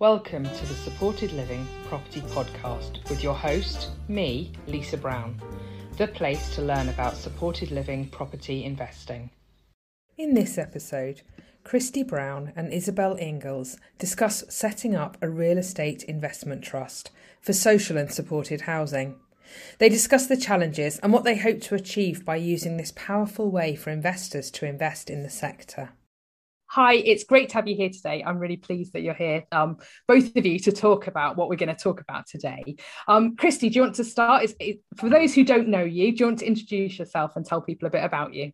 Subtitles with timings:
[0.00, 5.40] Welcome to the Supported Living Property Podcast with your host, me, Lisa Brown,
[5.98, 9.30] the place to learn about supported living property investing.
[10.18, 11.22] In this episode,
[11.64, 17.96] Kristy Brown and Isabel Engels discuss setting up a real estate investment trust for social
[17.96, 19.14] and supported housing.
[19.78, 23.76] They discuss the challenges and what they hope to achieve by using this powerful way
[23.76, 25.90] for investors to invest in the sector.
[26.74, 28.24] Hi, it's great to have you here today.
[28.26, 29.76] I'm really pleased that you're here, um,
[30.08, 32.74] both of you, to talk about what we're going to talk about today.
[33.06, 34.42] Um, Kristy, do you want to start?
[34.42, 37.46] Is, is, for those who don't know you, do you want to introduce yourself and
[37.46, 38.50] tell people a bit about you?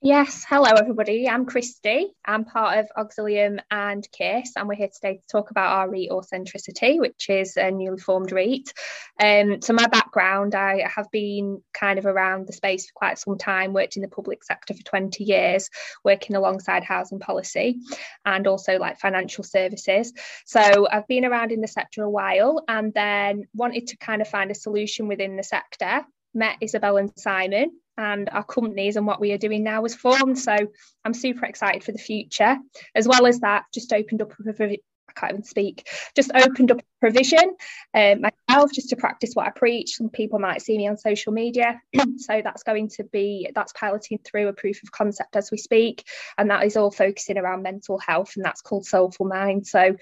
[0.00, 1.28] Yes, hello everybody.
[1.28, 2.04] I'm Kristy.
[2.24, 6.10] I'm part of Auxilium and KISS, and we're here today to talk about our REIT
[6.10, 8.72] Authentricity, which is a newly formed REIT.
[9.20, 13.38] Um, so, my background, I have been kind of around the space for quite some
[13.38, 15.68] time, worked in the public sector for 20 years,
[16.04, 17.80] working alongside housing policy
[18.24, 20.12] and also like financial services.
[20.46, 24.28] So, I've been around in the sector a while and then wanted to kind of
[24.28, 26.06] find a solution within the sector.
[26.34, 30.38] Met Isabel and Simon, and our companies and what we are doing now was formed.
[30.38, 30.56] So
[31.04, 32.56] I'm super excited for the future.
[32.94, 36.80] As well as that, just opened up a I can't even speak, just opened up
[37.00, 37.56] provision
[37.94, 39.96] um, myself just to practice what I preach.
[39.96, 41.80] Some people might see me on social media.
[42.18, 46.04] so that's going to be, that's piloting through a proof of concept as we speak.
[46.36, 49.66] And that is all focusing around mental health and that's called Soulful Mind.
[49.66, 49.96] So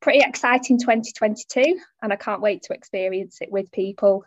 [0.00, 4.24] pretty exciting 2022 and I can't wait to experience it with people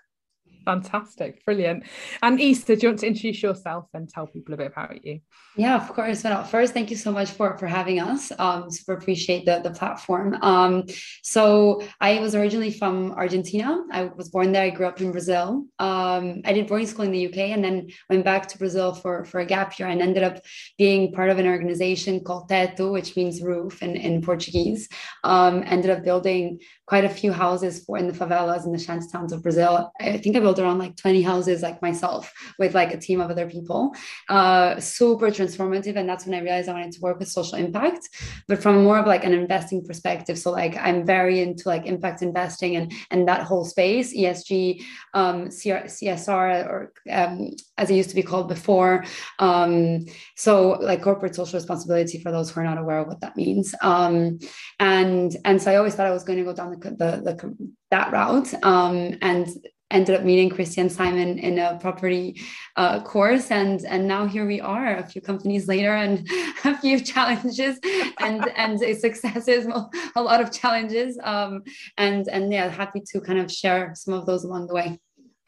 [0.66, 1.84] Fantastic, brilliant.
[2.22, 5.22] And Easter, do you want to introduce yourself and tell people a bit about you?
[5.56, 6.24] Yeah, of course.
[6.24, 8.32] Well, first, thank you so much for for having us.
[8.38, 10.38] Um, super appreciate the the platform.
[10.42, 10.86] Um,
[11.24, 13.84] so I was originally from Argentina.
[13.92, 14.64] I was born there.
[14.64, 15.66] I grew up in Brazil.
[15.80, 19.26] Um, I did boarding school in the UK and then went back to Brazil for
[19.26, 20.38] for a gap year and ended up
[20.78, 24.88] being part of an organization called Teto, which means roof in in Portuguese.
[25.24, 29.08] Um, ended up building quite a few houses for in the favelas in the shanty
[29.12, 29.92] towns of Brazil.
[30.00, 33.30] I think I built around like 20 houses like myself with like a team of
[33.30, 33.94] other people.
[34.28, 35.96] Uh, super transformative.
[35.96, 38.10] And that's when I realized I wanted to work with social impact,
[38.48, 40.40] but from more of like an investing perspective.
[40.40, 44.84] So like I'm very into like impact investing and and that whole space, ESG,
[45.14, 49.06] um, CSR, or um, as it used to be called before.
[49.38, 50.06] Um,
[50.36, 53.76] so like corporate social responsibility for those who are not aware of what that means.
[53.82, 54.40] Um,
[54.80, 57.70] and and so I always thought I was going to go down the the, the
[57.92, 59.48] that route um, and
[59.92, 62.42] ended up meeting Kristy and Simon in a property
[62.76, 66.28] uh, course, and and now here we are, a few companies later, and
[66.66, 67.80] a few challenges
[68.20, 69.68] and and successes,
[70.16, 71.64] a lot of challenges, um,
[71.98, 75.00] and and yeah, happy to kind of share some of those along the way.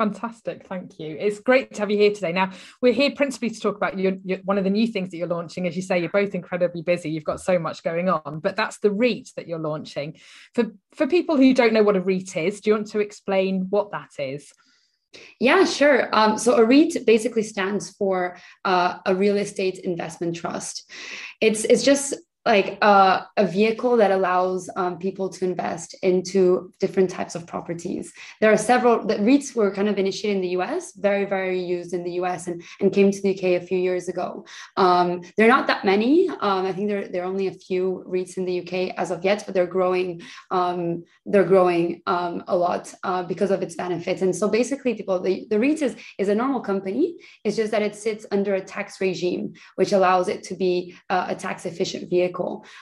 [0.01, 1.15] Fantastic, thank you.
[1.19, 2.31] It's great to have you here today.
[2.31, 2.49] Now,
[2.81, 5.27] we're here principally to talk about your, your, one of the new things that you're
[5.27, 5.67] launching.
[5.67, 7.11] As you say, you're both incredibly busy.
[7.11, 10.17] You've got so much going on, but that's the REIT that you're launching.
[10.55, 13.67] For for people who don't know what a REIT is, do you want to explain
[13.69, 14.51] what that is?
[15.39, 16.09] Yeah, sure.
[16.13, 20.91] Um, so a REIT basically stands for uh, a real estate investment trust.
[21.41, 22.15] It's it's just
[22.45, 28.11] like uh, a vehicle that allows um, people to invest into different types of properties.
[28.39, 31.93] There are several, the REITs were kind of initiated in the US, very, very used
[31.93, 34.45] in the US and, and came to the UK a few years ago.
[34.75, 36.29] Um, there are not that many.
[36.29, 39.23] Um, I think there, there are only a few REITs in the UK as of
[39.23, 44.23] yet, but they're growing, um, they're growing um, a lot uh, because of its benefits.
[44.23, 47.17] And so basically people, the, the REIT is, is a normal company.
[47.43, 51.27] It's just that it sits under a tax regime, which allows it to be uh,
[51.29, 52.30] a tax efficient vehicle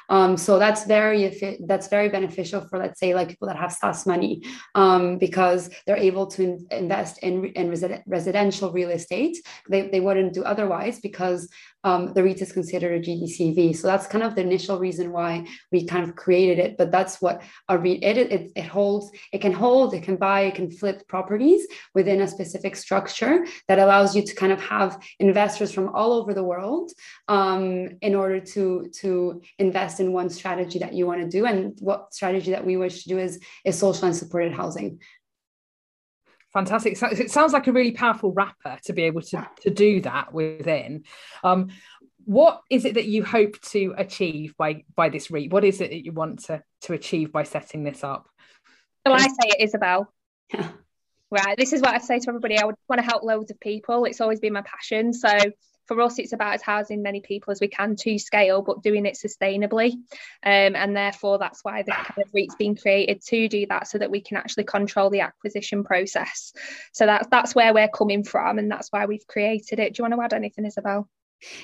[0.09, 4.07] Um, so that's very that's very beneficial for let's say like people that have SSAS
[4.07, 4.43] money
[4.75, 7.69] um, because they're able to in, invest in, in
[8.07, 9.37] residential real estate.
[9.69, 11.49] They, they wouldn't do otherwise because
[11.83, 13.75] um, the REIT is considered a GDCV.
[13.75, 16.77] So that's kind of the initial reason why we kind of created it.
[16.77, 19.11] But that's what a REIT it, it, it holds.
[19.31, 23.79] It can hold, it can buy, it can flip properties within a specific structure that
[23.79, 26.91] allows you to kind of have investors from all over the world
[27.27, 31.45] um, in order to to invest in one strategy that you want to do.
[31.45, 34.99] And what strategy that we wish to do is is social and supported housing
[36.53, 36.97] fantastic.
[36.97, 40.33] So it sounds like a really powerful wrapper to be able to, to do that
[40.33, 41.03] within.
[41.43, 41.69] Um,
[42.25, 45.89] what is it that you hope to achieve by by this REIT what is it
[45.89, 48.29] that you want to to achieve by setting this up?
[49.07, 50.13] So i say it isabel.
[51.31, 52.57] Right this is what i say to everybody.
[52.57, 54.05] I would want to help loads of people.
[54.05, 55.13] It's always been my passion.
[55.13, 55.29] So
[55.89, 59.07] for us, it's about as housing many people as we can to scale, but doing
[59.07, 59.93] it sustainably.
[60.43, 63.97] Um, and therefore, that's why the kind of REIT's been created to do that, so
[63.97, 66.53] that we can actually control the acquisition process.
[66.93, 69.95] So that's that's where we're coming from, and that's why we've created it.
[69.95, 71.09] Do you want to add anything, Isabel?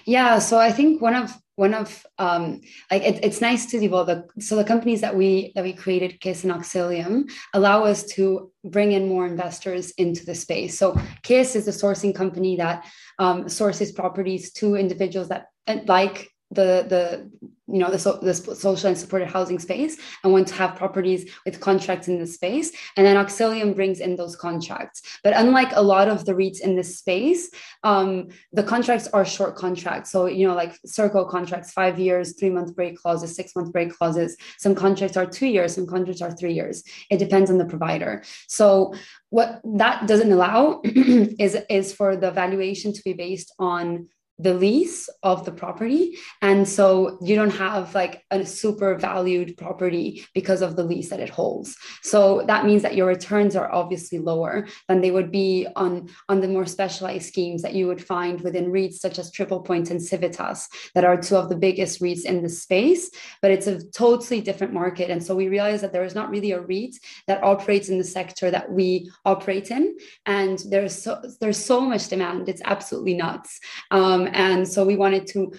[0.06, 2.62] Yeah, so I think one of one of um,
[2.92, 6.19] like it, it's nice to develop the so the companies that we that we created
[6.19, 10.77] KISS and Auxilium allow us to bring in more investors into the space.
[10.77, 12.86] So KISS is a sourcing company that
[13.19, 15.48] um, sources properties to individuals that
[15.88, 17.31] like the the
[17.75, 21.30] you know the, so, the social and supported housing space and want to have properties
[21.44, 22.72] with contracts in the space.
[22.95, 25.01] And then auxilium brings in those contracts.
[25.25, 27.50] But unlike a lot of the reits in this space
[27.83, 30.10] um, the contracts are short contracts.
[30.10, 33.92] So you know like circle contracts five years three month break clauses six month break
[33.92, 34.38] clauses.
[34.57, 36.81] Some contracts are two years some contracts are three years.
[37.12, 38.24] It depends on the provider.
[38.48, 38.94] So
[39.31, 44.07] what that doesn't allow is is for the valuation to be based on
[44.38, 46.18] the lease of the property.
[46.42, 51.22] And so you don't have like a super valued property because of the lease that
[51.22, 51.78] it holds.
[52.02, 56.42] So that means that your returns are obviously lower than they would be on on
[56.42, 60.02] the more specialized schemes that you would find within REITs such as Triple Point and
[60.02, 63.10] Civitas that are two of the biggest REITs in the space
[63.42, 65.10] but it's a totally different market.
[65.10, 66.96] And so we realize that there is not really a REIT
[67.28, 69.96] that operates in the sector that we operate in
[70.26, 72.50] and there's so there's so much demand.
[72.50, 73.60] It's absolutely nuts.
[73.92, 75.54] Um, and so we wanted to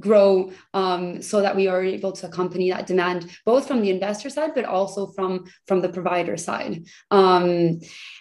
[0.00, 4.30] grow um, so that we are able to accompany that demand both from the investor
[4.30, 6.84] side but also from from the provider side.
[7.10, 7.80] Um,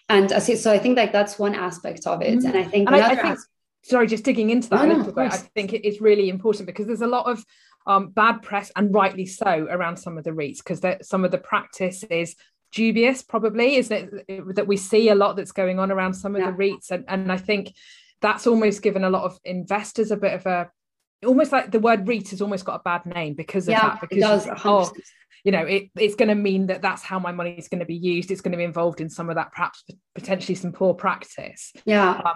[0.09, 2.39] and I see, so i think like that's one aspect of it.
[2.39, 2.47] Mm-hmm.
[2.47, 3.39] and i think, and I, I think
[3.83, 6.29] sorry just digging into that no, a little no, bit i think it is really
[6.29, 7.43] important because there's a lot of
[7.85, 11.37] um, bad press and rightly so around some of the REITs because some of the
[11.37, 12.35] practice is
[12.71, 14.09] dubious probably is that
[14.55, 16.51] that we see a lot that's going on around some of yeah.
[16.51, 16.91] the REITs.
[16.91, 17.73] And, and I think
[18.21, 20.69] that's almost given a lot of investors a bit of a
[21.25, 24.01] almost like the word REIT has almost got a bad name because of yeah, that.
[24.01, 24.91] Because it does, oh,
[25.43, 27.85] you know, it, it's going to mean that that's how my money is going to
[27.85, 28.31] be used.
[28.31, 29.83] It's going to be involved in some of that, perhaps
[30.13, 31.73] potentially some poor practice.
[31.85, 32.09] Yeah.
[32.09, 32.33] Um,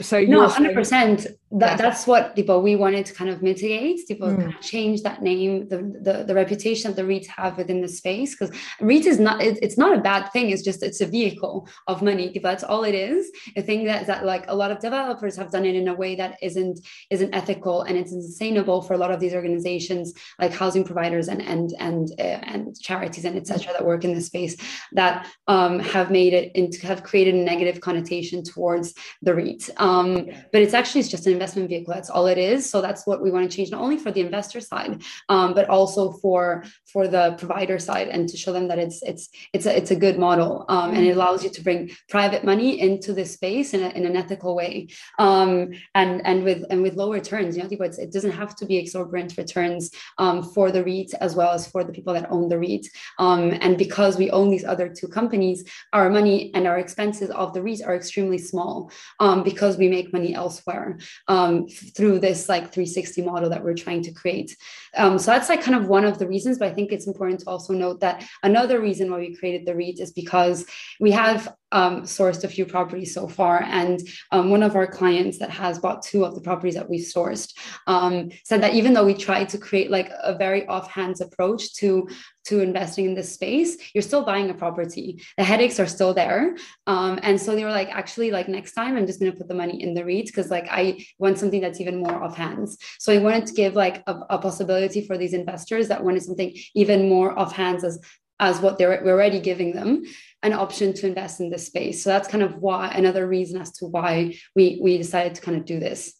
[0.00, 1.26] so no 100 percent.
[1.52, 4.36] That, that's what people we wanted to kind of mitigate people mm.
[4.36, 7.88] kind of change that name the, the the reputation that the REITs have within the
[7.88, 11.06] space because REIT is not it, it's not a bad thing it's just it's a
[11.06, 13.30] vehicle of money that's all it is.
[13.56, 16.14] I thing that that like a lot of developers have done it in a way
[16.14, 16.80] that isn't
[17.10, 21.42] isn't ethical and it's sustainable for a lot of these organizations like housing providers and
[21.42, 24.56] and and uh, and charities and etc that work in the space
[24.92, 30.26] that um, have made it into have created a negative connotation towards the REIT um,
[30.52, 31.92] but it's actually it's just an investment vehicle.
[31.92, 32.68] That's all it is.
[32.68, 35.68] So that's what we want to change, not only for the investor side, um, but
[35.68, 39.76] also for for the provider side, and to show them that it's it's it's a
[39.76, 43.32] it's a good model, um, and it allows you to bring private money into this
[43.32, 44.88] space in, a, in an ethical way,
[45.18, 47.56] um, and and with and with low returns.
[47.56, 51.52] You know, it doesn't have to be exorbitant returns um, for the REIT as well
[51.52, 52.86] as for the people that own the REIT.
[53.18, 57.52] Um, and because we own these other two companies, our money and our expenses of
[57.52, 60.98] the REIT are extremely small um, because because we make money elsewhere
[61.28, 64.56] um, through this like 360 model that we're trying to create.
[64.96, 67.40] Um, so that's like kind of one of the reasons, but I think it's important
[67.40, 70.64] to also note that another reason why we created the REIT is because
[70.98, 73.62] we have um, sourced a few properties so far.
[73.62, 74.00] And
[74.32, 77.52] um, one of our clients that has bought two of the properties that we've sourced
[77.86, 82.08] um, said that even though we tried to create like a very offhand approach to
[82.42, 85.22] to investing in this space, you're still buying a property.
[85.36, 86.56] The headaches are still there.
[86.86, 89.46] Um, and so they were like, actually, like next time I'm just going to put
[89.46, 92.68] the money in the REIT because like I want something that's even more offhand.
[92.98, 96.56] So I wanted to give like a, a possibility for these investors that wanted something
[96.74, 98.00] even more offhand as
[98.40, 100.02] as what they're we're already giving them
[100.42, 102.02] an option to invest in this space.
[102.02, 105.56] So that's kind of why another reason as to why we we decided to kind
[105.56, 106.14] of do this.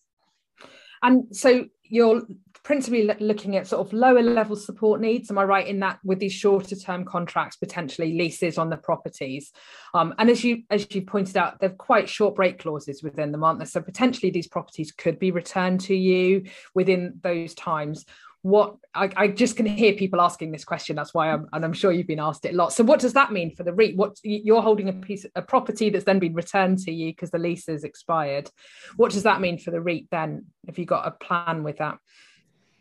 [1.03, 2.23] And so you're
[2.63, 5.31] principally looking at sort of lower level support needs.
[5.31, 9.51] Am I right in that with these shorter term contracts, potentially leases on the properties?
[9.95, 13.43] Um, and as you as you pointed out, they're quite short break clauses within them,
[13.43, 13.67] aren't there?
[13.67, 18.05] So potentially these properties could be returned to you within those times
[18.43, 21.75] what I, I, just can hear people asking this question that's why I'm and I'm
[21.75, 22.73] sure you've been asked it a lot.
[22.73, 23.97] So what does that mean for the REIT?
[23.97, 27.39] What you're holding a piece a property that's then been returned to you because the
[27.39, 28.51] lease is expired.
[28.97, 31.99] What does that mean for the REIT then Have you got a plan with that?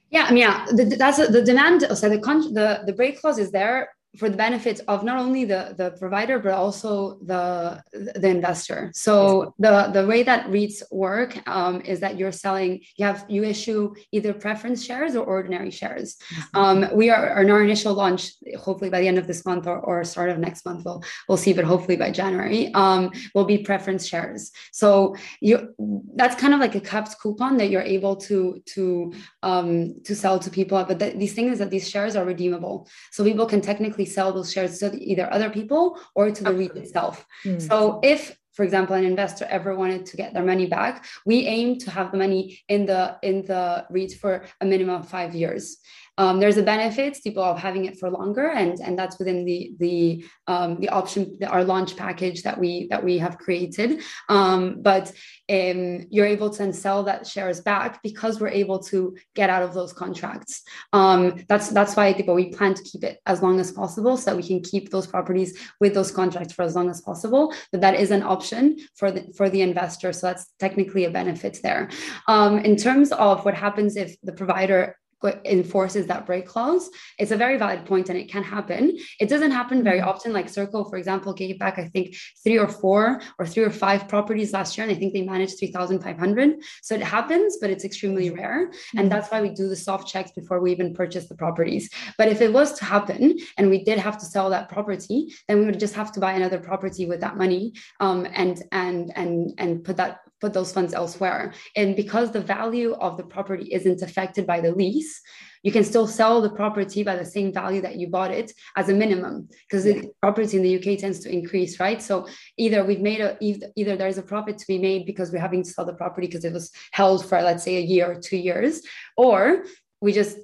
[0.09, 3.51] Yeah I mean yeah the, that's the demand so the the the break clause is
[3.51, 8.91] there for the benefits of not only the, the provider but also the the investor.
[8.95, 13.43] So the the way that REITs work um, is that you're selling you have you
[13.43, 16.17] issue either preference shares or ordinary shares.
[16.17, 16.59] Mm-hmm.
[16.59, 19.79] um, we are in our initial launch hopefully by the end of this month or,
[19.79, 23.59] or start of next month we'll we'll see but hopefully by January um, will be
[23.59, 24.51] preference shares.
[24.71, 25.75] So you
[26.15, 29.13] that's kind of like a capped coupon that you're able to to
[29.43, 32.87] um, to sell to people but the, these things is that these shares are redeemable.
[33.11, 36.75] So people can technically sell those shares to either other people or to the REIT
[36.75, 37.25] itself.
[37.45, 37.61] Mm.
[37.61, 41.77] So if for example, an investor ever wanted to get their money back, we aim
[41.79, 45.77] to have the money in the in the REIT for a minimum of five years.
[46.19, 49.73] Um, there's a benefit people of having it for longer, and and that's within the
[49.79, 54.01] the um, the option our launch package that we that we have created.
[54.27, 55.07] Um, but
[55.49, 59.73] um, you're able to sell that shares back because we're able to get out of
[59.73, 60.61] those contracts.
[60.91, 64.31] Um, that's that's why people we plan to keep it as long as possible so
[64.31, 67.53] that we can keep those properties with those contracts for as long as possible.
[67.71, 71.59] But that is an option for the for the investor, so that's technically a benefit
[71.63, 71.89] there.
[72.27, 74.97] Um, in terms of what happens if the provider
[75.45, 76.89] enforces that break clause.
[77.17, 78.97] It's a very valid point and it can happen.
[79.19, 80.09] It doesn't happen very mm-hmm.
[80.09, 80.33] often.
[80.33, 84.07] Like Circle, for example, gave back, I think, three or four or three or five
[84.07, 84.87] properties last year.
[84.87, 86.61] And I think they managed 3,500.
[86.81, 88.39] So it happens, but it's extremely mm-hmm.
[88.39, 88.61] rare.
[88.63, 89.09] And mm-hmm.
[89.09, 91.89] that's why we do the soft checks before we even purchase the properties.
[92.17, 95.59] But if it was to happen and we did have to sell that property, then
[95.59, 99.53] we would just have to buy another property with that money um, and and and
[99.57, 101.53] and put that put those funds elsewhere.
[101.75, 105.21] And because the value of the property isn't affected by the lease,
[105.63, 108.89] you can still sell the property by the same value that you bought it as
[108.89, 109.93] a minimum because yeah.
[109.93, 112.01] the property in the UK tends to increase, right?
[112.01, 112.27] So
[112.57, 115.69] either we've made a either there's a profit to be made because we're having to
[115.69, 118.81] sell the property because it was held for let's say a year or two years,
[119.17, 119.65] or
[120.01, 120.37] we just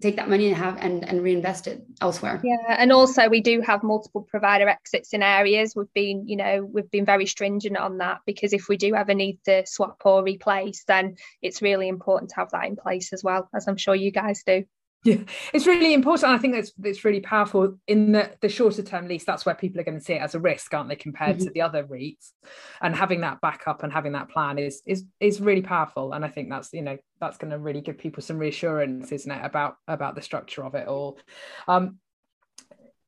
[0.00, 2.40] take that money and have and, and reinvest it elsewhere.
[2.42, 5.74] Yeah and also we do have multiple provider exits in areas.
[5.76, 9.14] We've been you know we've been very stringent on that because if we do ever
[9.14, 13.22] need to swap or replace then it's really important to have that in place as
[13.22, 14.64] well as i'm sure you guys do
[15.04, 15.18] yeah,
[15.52, 16.32] it's really important.
[16.32, 19.24] I think that's it's really powerful in the, the shorter term lease.
[19.24, 21.46] That's where people are going to see it as a risk, aren't they, compared mm-hmm.
[21.46, 22.32] to the other REITs?
[22.80, 26.14] And having that backup and having that plan is is is really powerful.
[26.14, 29.30] And I think that's you know that's going to really give people some reassurance, isn't
[29.30, 31.18] it, about about the structure of it all.
[31.68, 31.98] Um,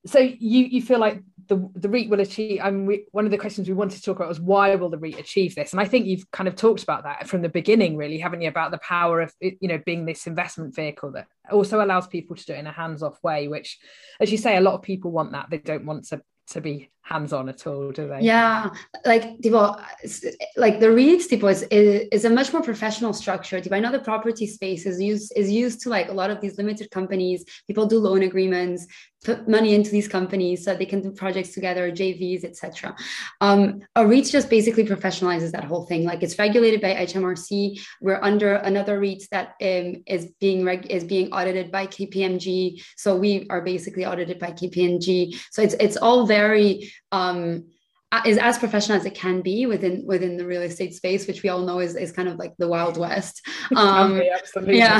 [0.07, 2.61] so you you feel like the the REIT will achieve.
[2.63, 4.91] I mean, we, one of the questions we wanted to talk about was why will
[4.91, 5.73] the REIT achieve this?
[5.73, 8.49] And I think you've kind of talked about that from the beginning, really, haven't you?
[8.49, 12.45] About the power of you know being this investment vehicle that also allows people to
[12.45, 13.49] do it in a hands-off way.
[13.49, 13.79] Which,
[14.21, 15.51] as you say, a lot of people want that.
[15.51, 18.21] They don't want to to be hands-on at all do they?
[18.21, 18.71] Yeah
[19.05, 19.81] like tipo,
[20.57, 23.61] like the REIT tipo is, is a much more professional structure.
[23.61, 26.41] Tipo, i know the property space is used is used to like a lot of
[26.41, 27.45] these limited companies.
[27.67, 28.87] People do loan agreements
[29.25, 32.95] put money into these companies so they can do projects together jvs etc
[33.41, 36.05] um, a REIT just basically professionalizes that whole thing.
[36.05, 41.05] Like it's regulated by hmrc we're under another REIT that um, is being reg- is
[41.05, 46.27] being audited by kpmg so we are basically audited by kpmg so it's it's all
[46.27, 47.65] very um,
[48.25, 51.49] is as professional as it can be within within the real estate space, which we
[51.49, 53.43] all know is, is kind of like the wild west.
[53.75, 54.79] Um, absolutely.
[54.79, 54.99] Yeah,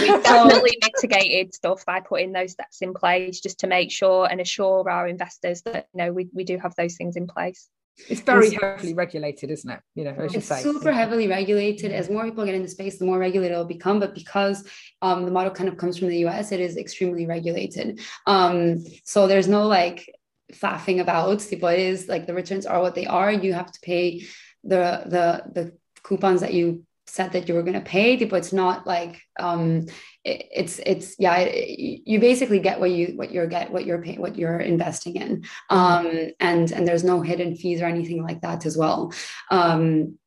[0.00, 4.38] we've definitely mitigated stuff by putting those steps in place just to make sure and
[4.38, 7.68] assure our investors that you know we, we do have those things in place.
[8.08, 9.80] It's very it's, heavily regulated, isn't it?
[9.94, 10.60] You know, as you say.
[10.60, 11.92] super heavily regulated.
[11.92, 13.98] As more people get into space, the more regulated it'll become.
[13.98, 14.68] But because
[15.00, 18.00] um, the model kind of comes from the US, it is extremely regulated.
[18.26, 20.06] Um, so there's no like
[20.52, 21.38] faffing about.
[21.38, 23.32] Tipo, it is like the returns are what they are.
[23.32, 24.26] You have to pay
[24.64, 25.72] the the the
[26.02, 28.16] coupons that you said that you were going to pay.
[28.16, 29.86] Tipo, it's not like um,
[30.24, 31.36] it, it's it's yeah.
[31.38, 35.16] It, you basically get what you what you're get what you're paying what you're investing
[35.16, 39.12] in, um, and and there's no hidden fees or anything like that as well.
[39.50, 40.18] Um,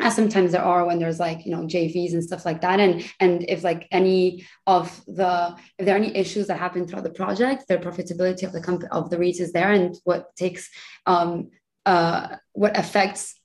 [0.00, 3.04] as sometimes there are when there's like you know jvs and stuff like that and
[3.20, 7.10] and if like any of the if there are any issues that happen throughout the
[7.10, 10.68] project the profitability of the company of the REIT is there and what takes
[11.06, 11.50] um
[11.86, 13.39] uh what affects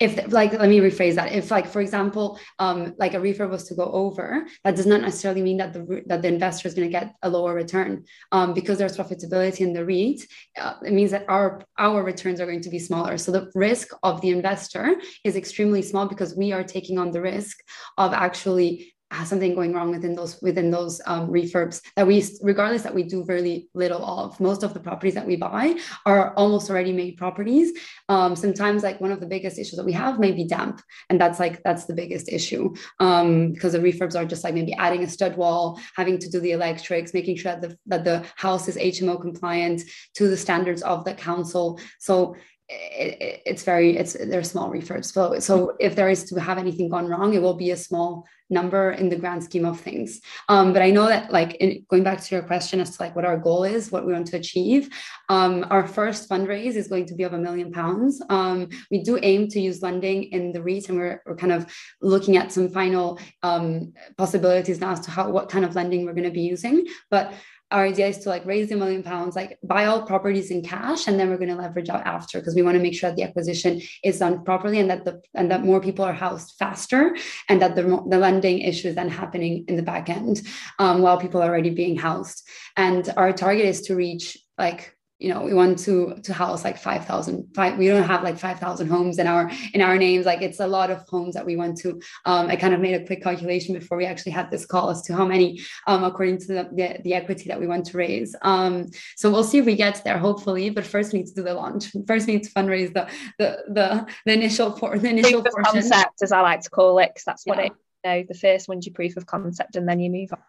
[0.00, 1.32] if like let me rephrase that.
[1.32, 5.00] If like for example um like a refurb was to go over that does not
[5.00, 8.04] necessarily mean that the that the investor is going to get a lower return.
[8.30, 10.26] Um because there's profitability in the REIT
[10.60, 13.18] uh, it means that our our returns are going to be smaller.
[13.18, 17.20] So the risk of the investor is extremely small because we are taking on the
[17.20, 17.58] risk
[17.98, 22.82] of actually has something going wrong within those within those um, refurbs that we regardless
[22.82, 25.76] that we do really little of most of the properties that we buy
[26.06, 27.72] are almost already made properties.
[28.08, 31.20] Um, sometimes like one of the biggest issues that we have may be damp and
[31.20, 32.74] that's like that's the biggest issue.
[33.00, 36.40] Um, because the refurbs are just like maybe adding a stud wall having to do
[36.40, 39.82] the electrics making sure that the, that the house is hmo compliant
[40.14, 41.78] to the standards of the council.
[41.98, 42.36] So
[42.72, 45.06] it, it's very it's they're small refurbs.
[45.06, 48.26] So so if there is to have anything gone wrong it will be a small
[48.50, 50.20] number in the grand scheme of things.
[50.48, 53.16] Um, but i know that like in, going back to your question as to like
[53.16, 54.90] what our goal is what we want to achieve
[55.28, 58.22] um, our first fundraise is going to be of a million pounds.
[58.28, 61.72] Um, we do aim to use lending in the REIT and we're, we're kind of
[62.02, 66.12] looking at some final um, possibilities now as to how what kind of lending we're
[66.12, 66.86] going to be using.
[67.10, 67.32] But
[67.72, 71.06] our idea is to like raise the million pounds, like buy all properties in cash,
[71.06, 73.16] and then we're going to leverage out after because we want to make sure that
[73.16, 77.16] the acquisition is done properly and that the and that more people are housed faster
[77.48, 80.42] and that the, the lending issue is then happening in the back end
[80.78, 82.46] um, while people are already being housed.
[82.76, 86.76] And our target is to reach like you know we want to to house like
[86.76, 90.58] 5000 five, we don't have like 5000 homes in our in our names like it's
[90.58, 93.22] a lot of homes that we want to um, i kind of made a quick
[93.22, 96.68] calculation before we actually had this call as to how many um, according to the,
[96.72, 98.86] the, the, equity that we want to raise um,
[99.16, 101.54] so we'll see if we get there hopefully but first we need to do the
[101.54, 105.62] launch first we need to fundraise the the the, the initial for the initial portion.
[105.64, 107.66] concept as i like to call it because that's what yeah.
[107.66, 107.72] it
[108.04, 110.40] you know the first one's your proof of concept and then you move on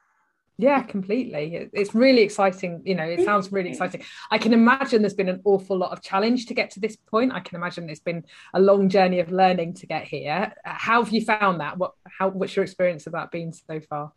[0.57, 1.69] yeah, completely.
[1.73, 2.83] It's really exciting.
[2.85, 4.03] You know, it sounds really exciting.
[4.29, 7.33] I can imagine there's been an awful lot of challenge to get to this point.
[7.33, 10.53] I can imagine it's been a long journey of learning to get here.
[10.63, 11.77] How have you found that?
[11.77, 14.13] What how what's your experience of that been so far?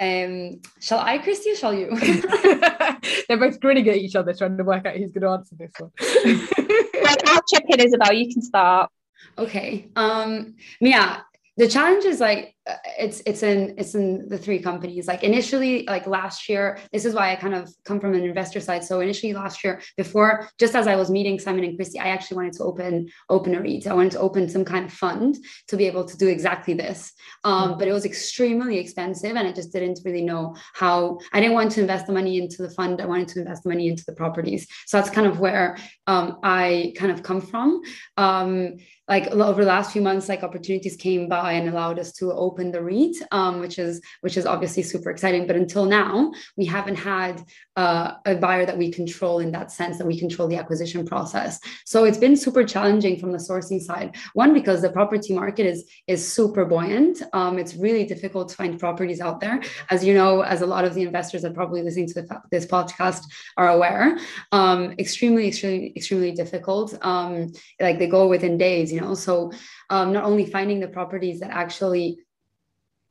[0.00, 1.96] Um, shall I, Kristy, or shall you?
[3.28, 5.72] They're both grinning at each other, trying to work out who's going to answer this
[5.78, 5.92] one.
[7.26, 8.12] I'll check in, Isabel.
[8.12, 8.90] You can start.
[9.38, 9.90] Okay.
[9.94, 11.20] Um, yeah,
[11.56, 12.56] the challenge is like
[12.98, 15.08] it's it's in it's in the three companies.
[15.08, 18.60] Like initially like last year this is why i kind of come from an investor
[18.60, 18.84] side.
[18.84, 22.36] So initially last year before just as i was meeting simon and kristy i actually
[22.36, 23.86] wanted to open open a REIT.
[23.86, 25.38] I wanted to open some kind of fund
[25.68, 27.12] to be able to do exactly this.
[27.44, 27.78] Um, mm-hmm.
[27.78, 31.72] but it was extremely expensive and i just didn't really know how i didn't want
[31.72, 33.00] to invest the money into the fund.
[33.00, 34.66] I wanted to invest the money into the properties.
[34.86, 35.76] So that's kind of where
[36.06, 37.82] um, i kind of come from.
[38.16, 38.76] Um,
[39.08, 42.51] like over the last few months like opportunities came by and allowed us to open
[42.56, 45.46] the REIT, um, which is which is obviously super exciting.
[45.46, 47.42] But until now, we haven't had
[47.76, 51.58] uh, a buyer that we control in that sense that we control the acquisition process.
[51.86, 54.16] So it's been super challenging from the sourcing side.
[54.34, 57.22] One because the property market is is super buoyant.
[57.32, 60.84] Um, it's really difficult to find properties out there, as you know, as a lot
[60.84, 63.22] of the investors that probably listening to the, this podcast
[63.56, 64.18] are aware.
[64.52, 66.94] Um, extremely, extremely, extremely difficult.
[67.02, 69.14] Um, like they go within days, you know.
[69.14, 69.52] So
[69.90, 72.18] um, not only finding the properties that actually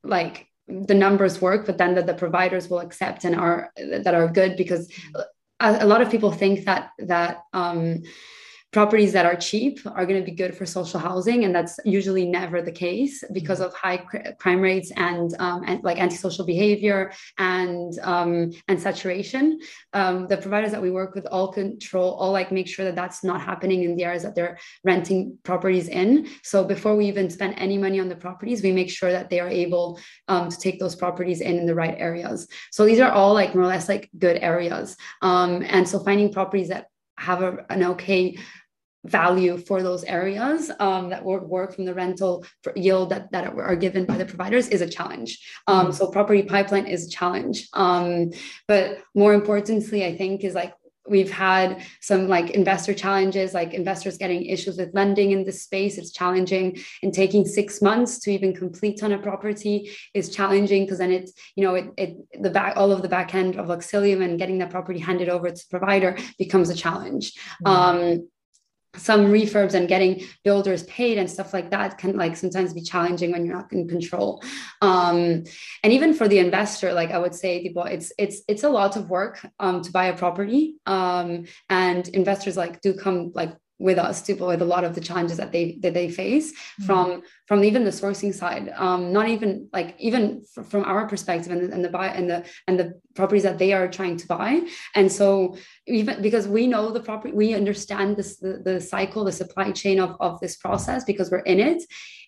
[0.03, 4.27] like the numbers work but then that the providers will accept and are that are
[4.27, 5.25] good because a,
[5.59, 8.03] a lot of people think that that um,
[8.71, 12.25] properties that are cheap are going to be good for social housing and that's usually
[12.25, 13.67] never the case because mm-hmm.
[13.67, 19.59] of high cr- crime rates and, um, and like antisocial behavior and um, and saturation.
[19.93, 23.23] Um, the providers that we work with all control all like make sure that that's
[23.23, 26.29] not happening in the areas that they're renting properties in.
[26.43, 29.39] So before we even spend any money on the properties we make sure that they
[29.39, 32.47] are able um, to take those properties in in the right areas.
[32.71, 34.95] So these are all like more or less like good areas.
[35.21, 38.37] Um, and so finding properties that have a, an okay
[39.05, 43.75] value for those areas um, that would work from the rental yield that, that are
[43.75, 45.39] given by the providers is a challenge.
[45.67, 45.93] Um, mm-hmm.
[45.93, 47.67] so property pipeline is a challenge.
[47.73, 48.31] Um,
[48.67, 50.73] but more importantly, I think is like
[51.07, 55.97] we've had some like investor challenges like investors getting issues with lending in this space
[55.97, 60.99] it's challenging and taking six months to even complete on a property is challenging because
[60.99, 64.23] then it's you know it, it the back all of the back end of auxilium
[64.23, 67.33] and getting that property handed over to the provider becomes a challenge
[67.65, 67.67] mm-hmm.
[67.67, 68.27] um,
[68.95, 73.31] some refurbs and getting builders paid and stuff like that can like sometimes be challenging
[73.31, 74.43] when you're not in control
[74.81, 75.43] um,
[75.83, 79.09] and even for the investor like i would say it's it's it's a lot of
[79.09, 84.21] work um, to buy a property um, and investors like do come like with us
[84.21, 86.85] to avoid a lot of the challenges that they that they face mm-hmm.
[86.85, 91.51] from from even the sourcing side um, not even like even f- from our perspective
[91.51, 94.61] and, and the buy and the and the properties that they are trying to buy
[94.95, 99.33] and so even because we know the property we understand this the, the cycle the
[99.33, 101.83] supply chain of, of this process because we're in it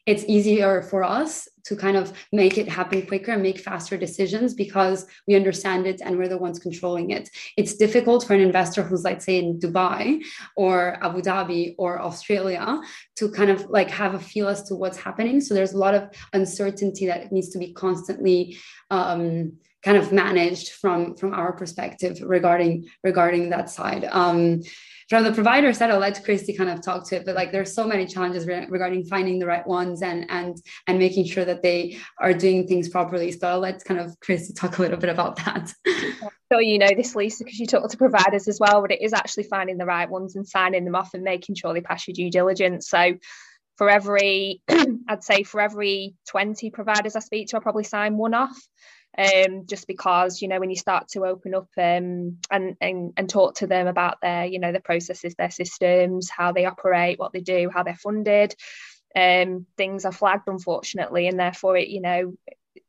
[0.05, 4.53] it's easier for us to kind of make it happen quicker and make faster decisions
[4.53, 7.29] because we understand it and we're the ones controlling it.
[7.55, 10.21] It's difficult for an investor who's like say in Dubai
[10.57, 12.81] or Abu Dhabi or Australia
[13.15, 15.12] to kind of like have a feel as to what's happening.
[15.17, 18.57] So there's a lot of uncertainty that needs to be constantly
[18.89, 24.07] um, kind of managed from from our perspective regarding regarding that side.
[24.09, 24.61] Um,
[25.09, 27.73] from the provider side, I'll let Kristy kind of talk to it, but like there's
[27.73, 31.61] so many challenges re- regarding finding the right ones and and and making sure that
[31.61, 33.31] they are doing things properly.
[33.31, 35.73] So I'll let kind of Kristy talk a little bit about that.
[36.51, 39.11] So you know this, Lisa, because you talk to providers as well, but it is
[39.11, 42.13] actually finding the right ones and signing them off and making sure they pass your
[42.13, 42.87] due diligence.
[42.89, 43.15] So
[43.77, 44.61] for every,
[45.07, 48.57] I'd say for every 20 providers I speak to, I probably sign one off
[49.17, 53.29] um, just because you know when you start to open up um, and, and and
[53.29, 57.31] talk to them about their you know their processes their systems how they operate what
[57.31, 58.55] they do how they're funded
[59.15, 62.33] um, things are flagged unfortunately and therefore it you know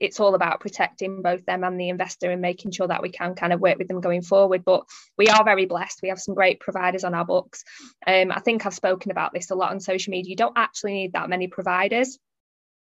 [0.01, 3.35] it's all about protecting both them and the investor and making sure that we can
[3.35, 4.64] kind of work with them going forward.
[4.64, 4.85] But
[5.18, 6.01] we are very blessed.
[6.03, 7.64] We have some great providers on our books.
[8.07, 10.31] Um, I think I've spoken about this a lot on social media.
[10.31, 12.18] You don't actually need that many providers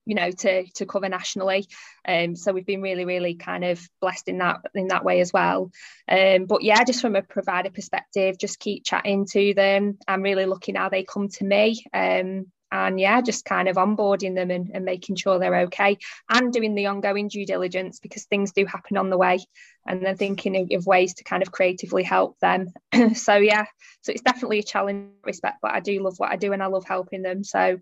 [0.06, 1.66] you know to to cover nationally
[2.08, 5.32] um so we've been really really kind of blessed in that in that way as
[5.32, 5.72] well
[6.10, 10.46] um but yeah just from a provider perspective just keep chatting to them i'm really
[10.46, 14.72] looking how they come to me um and yeah just kind of onboarding them and,
[14.74, 15.98] and making sure they're okay
[16.30, 19.38] and doing the ongoing due diligence because things do happen on the way
[19.86, 22.74] and then thinking of, of ways to kind of creatively help them.
[23.14, 23.66] So yeah
[24.02, 26.66] so it's definitely a challenge respect but i do love what i do and i
[26.66, 27.44] love helping them.
[27.44, 27.80] So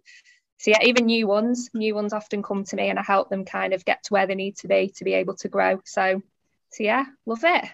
[0.59, 3.45] so yeah even new ones new ones often come to me and i help them
[3.45, 5.79] kind of get to where they need to be to be able to grow.
[5.85, 6.21] So
[6.71, 7.65] so yeah love it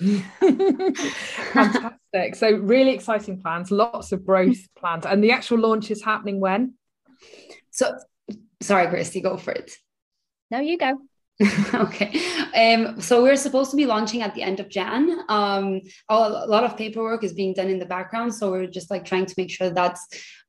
[1.52, 2.34] Fantastic.
[2.34, 5.04] So, really exciting plans, lots of growth plans.
[5.06, 6.74] And the actual launch is happening when?
[7.70, 7.98] So,
[8.62, 9.72] sorry, Kristy, go for it.
[10.50, 10.98] No, you go.
[11.74, 12.20] okay.
[12.54, 15.20] Um, so we're supposed to be launching at the end of Jan.
[15.28, 18.34] Um, a lot of paperwork is being done in the background.
[18.34, 20.06] So we're just like trying to make sure that's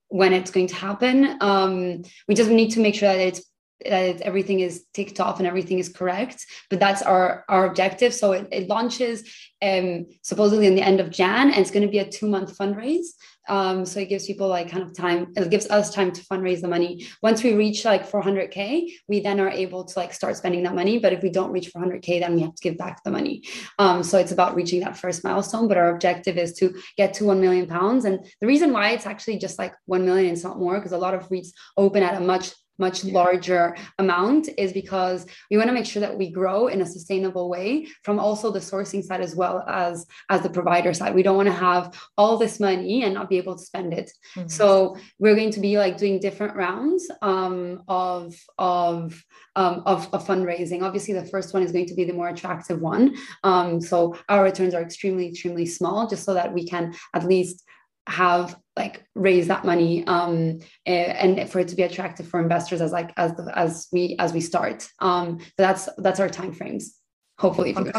[0.07, 1.37] when it's going to happen.
[1.39, 3.50] Um, we just need to make sure that it's
[3.85, 8.13] that everything is ticked off and everything is correct but that's our our objective.
[8.13, 9.23] So it, it launches
[9.63, 12.57] um supposedly in the end of jan and it's going to be a two month
[12.57, 13.07] fundraise.
[13.47, 16.61] Um so it gives people like kind of time it gives us time to fundraise
[16.61, 17.07] the money.
[17.21, 20.97] Once we reach like 400k we then are able to like start spending that money.
[20.97, 23.43] But if we don't reach 400k then we have to give back the money.
[23.77, 25.67] Um so it's about reaching that first milestone.
[25.67, 28.05] But our objective is to get to 1 million pounds.
[28.05, 30.97] And the reason why it's actually just like 1 million it's not more because a
[30.97, 32.53] lot of REITs open at a much
[32.85, 36.85] much larger amount is because we want to make sure that we grow in a
[36.95, 41.23] sustainable way from also the sourcing side as well as as the provider side we
[41.23, 41.83] don't want to have
[42.17, 44.47] all this money and not be able to spend it mm-hmm.
[44.47, 49.23] so we're going to be like doing different rounds um, of of
[49.55, 50.81] um, of, of, fundraising.
[50.81, 53.15] Obviously, the first one is going to be the more attractive one.
[53.43, 57.65] Um, so our returns are extremely, extremely small, just so that we can at least
[58.07, 62.81] have like raise that money um eh, and for it to be attractive for investors
[62.81, 64.87] as like as the, as we as we start.
[64.99, 66.97] Um but that's that's our time frames.
[67.37, 67.83] Hopefully so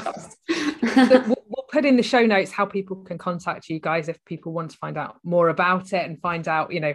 [0.97, 4.53] we'll, we'll put in the show notes how people can contact you guys if people
[4.53, 6.95] want to find out more about it and find out you know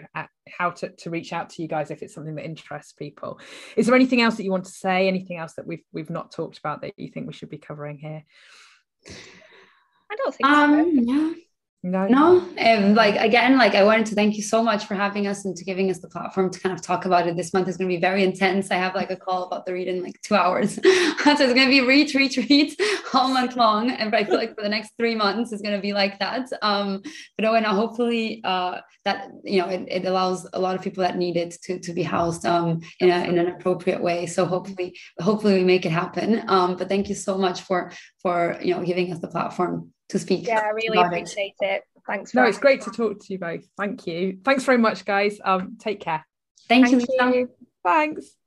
[0.49, 3.39] how to, to reach out to you guys if it's something that interests people.
[3.75, 5.07] Is there anything else that you want to say?
[5.07, 7.97] Anything else that we've we've not talked about that you think we should be covering
[7.97, 8.23] here?
[10.09, 11.13] I don't think um, so.
[11.13, 11.33] Yeah
[11.87, 12.45] no, no.
[12.59, 15.55] Um, like again, like I wanted to thank you so much for having us and
[15.55, 17.37] to giving us the platform to kind of talk about it.
[17.37, 18.71] This month is going to be very intense.
[18.71, 21.55] I have like a call about the REIT in like two hours, so it's going
[21.55, 22.81] to be REIT, REIT, REIT
[23.13, 23.89] all month long.
[23.89, 26.49] And I feel like for the next three months is going to be like that.
[26.61, 27.01] Um,
[27.37, 31.03] but oh, and hopefully uh, that you know it, it, allows a lot of people
[31.03, 34.25] that need it to to be housed um in a in an appropriate way.
[34.25, 36.43] So hopefully, hopefully we make it happen.
[36.49, 40.19] Um, but thank you so much for for you know giving us the platform to
[40.19, 40.47] speak.
[40.47, 41.65] Yeah, I really appreciate it.
[41.65, 41.83] it.
[42.05, 42.33] Thanks.
[42.33, 43.67] no, it's great to talk to you both.
[43.77, 44.39] Thank you.
[44.43, 45.39] Thanks very much, guys.
[45.43, 46.25] Um, take care.
[46.69, 47.33] Thank, Thank you.
[47.33, 47.49] you.
[47.83, 48.37] Thanks.